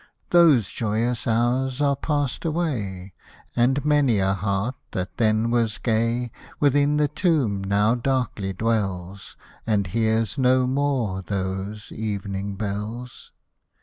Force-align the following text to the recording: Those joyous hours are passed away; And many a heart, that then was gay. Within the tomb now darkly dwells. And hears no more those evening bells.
Those 0.31 0.71
joyous 0.71 1.27
hours 1.27 1.79
are 1.79 1.95
passed 1.95 2.43
away; 2.43 3.13
And 3.55 3.85
many 3.85 4.17
a 4.17 4.33
heart, 4.33 4.73
that 4.93 5.17
then 5.17 5.51
was 5.51 5.77
gay. 5.77 6.31
Within 6.59 6.97
the 6.97 7.07
tomb 7.07 7.63
now 7.63 7.93
darkly 7.93 8.51
dwells. 8.51 9.37
And 9.67 9.85
hears 9.85 10.39
no 10.39 10.65
more 10.65 11.21
those 11.21 11.91
evening 11.91 12.55
bells. 12.55 13.31